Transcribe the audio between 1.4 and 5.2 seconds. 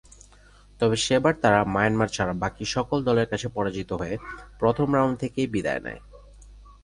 তারা মায়ানমার ছাড়া বাকি সকল দলের কাছে পরাজিত হয়ে প্রথম রাউন্ড